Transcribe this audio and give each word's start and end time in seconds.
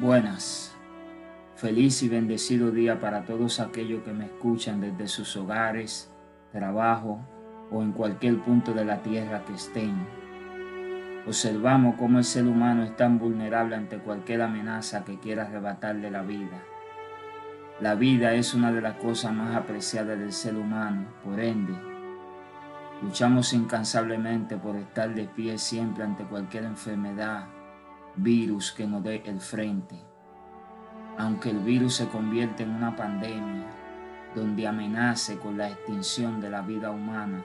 Buenas. 0.00 0.74
Feliz 1.54 2.02
y 2.02 2.08
bendecido 2.08 2.72
día 2.72 2.98
para 2.98 3.24
todos 3.24 3.60
aquellos 3.60 4.02
que 4.02 4.12
me 4.12 4.24
escuchan 4.24 4.80
desde 4.80 5.06
sus 5.06 5.36
hogares, 5.36 6.12
trabajo 6.50 7.20
o 7.70 7.80
en 7.80 7.92
cualquier 7.92 8.40
punto 8.40 8.72
de 8.72 8.84
la 8.84 9.02
tierra 9.02 9.44
que 9.44 9.54
estén. 9.54 9.94
Observamos 11.28 11.94
cómo 11.96 12.18
el 12.18 12.24
ser 12.24 12.48
humano 12.48 12.82
es 12.82 12.96
tan 12.96 13.20
vulnerable 13.20 13.76
ante 13.76 13.98
cualquier 13.98 14.42
amenaza 14.42 15.04
que 15.04 15.20
quiera 15.20 15.44
arrebatarle 15.44 16.10
la 16.10 16.22
vida. 16.22 16.60
La 17.80 17.94
vida 17.94 18.34
es 18.34 18.52
una 18.52 18.72
de 18.72 18.80
las 18.80 18.96
cosas 18.96 19.32
más 19.32 19.54
apreciadas 19.54 20.18
del 20.18 20.32
ser 20.32 20.56
humano, 20.56 21.06
por 21.22 21.38
ende, 21.38 21.72
luchamos 23.00 23.52
incansablemente 23.52 24.56
por 24.56 24.74
estar 24.74 25.14
de 25.14 25.26
pie 25.26 25.56
siempre 25.56 26.02
ante 26.02 26.24
cualquier 26.24 26.64
enfermedad, 26.64 27.46
virus 28.16 28.72
que 28.72 28.86
nos 28.86 29.02
dé 29.02 29.22
el 29.26 29.40
frente. 29.40 29.96
Aunque 31.18 31.50
el 31.50 31.58
virus 31.60 31.94
se 31.94 32.08
convierte 32.08 32.62
en 32.62 32.70
una 32.70 32.96
pandemia 32.96 33.66
donde 34.34 34.66
amenace 34.66 35.38
con 35.38 35.58
la 35.58 35.68
extinción 35.68 36.40
de 36.40 36.50
la 36.50 36.62
vida 36.62 36.90
humana, 36.90 37.44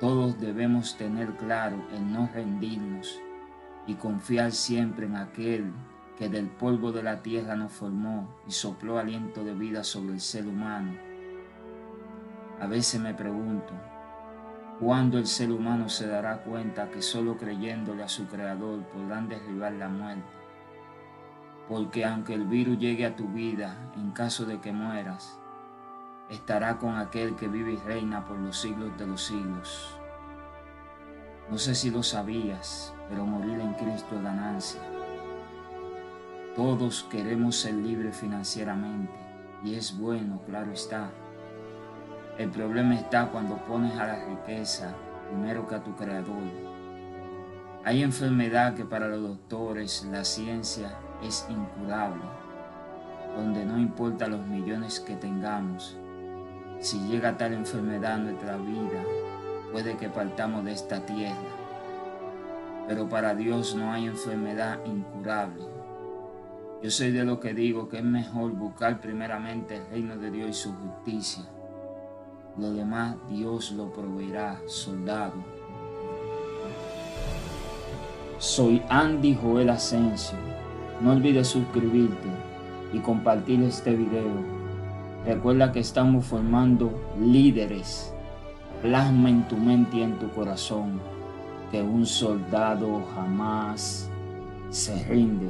todos 0.00 0.40
debemos 0.40 0.96
tener 0.96 1.36
claro 1.36 1.76
el 1.92 2.12
no 2.12 2.28
rendirnos 2.32 3.20
y 3.86 3.94
confiar 3.94 4.52
siempre 4.52 5.06
en 5.06 5.16
aquel 5.16 5.72
que 6.18 6.28
del 6.28 6.48
polvo 6.48 6.92
de 6.92 7.02
la 7.02 7.22
tierra 7.22 7.56
nos 7.56 7.72
formó 7.72 8.28
y 8.46 8.52
sopló 8.52 8.98
aliento 8.98 9.44
de 9.44 9.54
vida 9.54 9.84
sobre 9.84 10.14
el 10.14 10.20
ser 10.20 10.46
humano. 10.46 10.92
A 12.60 12.66
veces 12.66 13.00
me 13.00 13.14
pregunto, 13.14 13.72
cuando 14.82 15.16
el 15.16 15.28
ser 15.28 15.52
humano 15.52 15.88
se 15.88 16.08
dará 16.08 16.38
cuenta 16.38 16.90
que 16.90 17.02
solo 17.02 17.36
creyéndole 17.36 18.02
a 18.02 18.08
su 18.08 18.26
creador 18.26 18.80
podrán 18.86 19.28
derribar 19.28 19.70
la 19.74 19.88
muerte. 19.88 20.24
Porque 21.68 22.04
aunque 22.04 22.34
el 22.34 22.46
virus 22.46 22.80
llegue 22.80 23.06
a 23.06 23.14
tu 23.14 23.28
vida 23.28 23.76
en 23.94 24.10
caso 24.10 24.44
de 24.44 24.60
que 24.60 24.72
mueras, 24.72 25.38
estará 26.30 26.78
con 26.78 26.96
aquel 26.96 27.36
que 27.36 27.46
vive 27.46 27.74
y 27.74 27.76
reina 27.76 28.24
por 28.24 28.36
los 28.40 28.60
siglos 28.60 28.90
de 28.98 29.06
los 29.06 29.22
siglos. 29.22 29.96
No 31.48 31.58
sé 31.58 31.76
si 31.76 31.92
lo 31.92 32.02
sabías, 32.02 32.92
pero 33.08 33.24
morir 33.24 33.60
en 33.60 33.74
Cristo 33.74 34.16
es 34.16 34.22
ganancia. 34.24 34.80
Todos 36.56 37.04
queremos 37.04 37.54
ser 37.54 37.74
libres 37.74 38.16
financieramente 38.16 39.12
y 39.62 39.76
es 39.76 39.96
bueno, 39.96 40.40
claro 40.44 40.72
está 40.72 41.12
el 42.42 42.50
problema 42.50 42.94
está 42.96 43.26
cuando 43.26 43.56
pones 43.66 43.96
a 43.98 44.06
la 44.06 44.24
riqueza 44.24 44.94
primero 45.28 45.66
que 45.66 45.76
a 45.76 45.82
tu 45.82 45.94
creador. 45.94 46.42
Hay 47.84 48.02
enfermedad 48.02 48.74
que 48.74 48.84
para 48.84 49.08
los 49.08 49.22
doctores 49.22 50.04
la 50.10 50.24
ciencia 50.24 50.98
es 51.22 51.46
incurable, 51.48 52.22
donde 53.36 53.64
no 53.64 53.78
importa 53.78 54.26
los 54.26 54.44
millones 54.46 55.00
que 55.00 55.14
tengamos. 55.14 55.96
Si 56.80 56.98
llega 57.08 57.36
tal 57.36 57.54
enfermedad 57.54 58.14
a 58.14 58.18
nuestra 58.18 58.56
vida, 58.56 59.02
puede 59.70 59.96
que 59.96 60.08
partamos 60.08 60.64
de 60.64 60.72
esta 60.72 61.06
tierra. 61.06 61.36
Pero 62.88 63.08
para 63.08 63.34
Dios 63.34 63.76
no 63.76 63.92
hay 63.92 64.06
enfermedad 64.06 64.78
incurable. 64.84 65.64
Yo 66.82 66.90
soy 66.90 67.12
de 67.12 67.24
lo 67.24 67.38
que 67.38 67.54
digo 67.54 67.88
que 67.88 67.98
es 67.98 68.04
mejor 68.04 68.50
buscar 68.52 69.00
primeramente 69.00 69.76
el 69.76 69.86
reino 69.86 70.16
de 70.16 70.30
Dios 70.32 70.50
y 70.50 70.54
su 70.54 70.72
justicia 70.74 71.44
lo 72.58 72.72
demás 72.72 73.16
Dios 73.28 73.72
lo 73.72 73.92
proveerá, 73.92 74.60
soldado. 74.66 75.34
Soy 78.38 78.82
Andy 78.88 79.34
Joel 79.34 79.70
Asensio. 79.70 80.36
No 81.00 81.12
olvides 81.12 81.48
suscribirte 81.48 82.28
y 82.92 82.98
compartir 82.98 83.62
este 83.62 83.94
video. 83.94 84.30
Recuerda 85.24 85.72
que 85.72 85.80
estamos 85.80 86.26
formando 86.26 86.92
líderes. 87.20 88.12
Plasma 88.82 89.30
en 89.30 89.46
tu 89.48 89.56
mente 89.56 89.98
y 89.98 90.02
en 90.02 90.18
tu 90.18 90.28
corazón 90.30 91.00
que 91.70 91.80
un 91.80 92.04
soldado 92.04 93.02
jamás 93.14 94.10
se 94.70 95.02
rinde 95.04 95.48